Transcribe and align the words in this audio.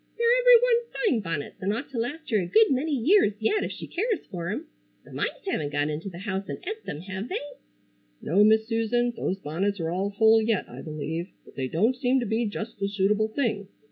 They're 0.17 0.37
every 0.39 0.59
one 0.61 0.87
fine 1.05 1.19
bonnets 1.19 1.61
and 1.61 1.71
ought 1.71 1.91
to 1.91 1.99
last 1.99 2.31
her 2.31 2.37
a 2.39 2.47
good 2.47 2.71
many 2.71 2.89
years 2.91 3.33
yet 3.39 3.63
if 3.63 3.71
she 3.71 3.85
cares 3.85 4.25
fer 4.31 4.49
'em. 4.49 4.65
The 5.05 5.13
mice 5.13 5.29
haven't 5.45 5.69
got 5.73 5.89
into 5.91 6.09
the 6.09 6.17
house 6.17 6.49
and 6.49 6.57
et 6.65 6.83
them, 6.85 7.01
hev 7.01 7.29
they?" 7.29 7.37
"No, 8.19 8.43
Miss 8.43 8.67
Susan, 8.67 9.13
those 9.15 9.37
bonnets 9.37 9.79
are 9.79 9.91
all 9.91 10.09
whole 10.09 10.41
yet 10.41 10.67
I 10.67 10.81
believe, 10.81 11.29
but 11.45 11.53
they 11.53 11.67
don't 11.67 11.95
seem 11.95 12.19
to 12.19 12.25
be 12.25 12.47
just 12.47 12.79
the 12.79 12.87
suitable 12.87 13.27
thing. 13.27 13.67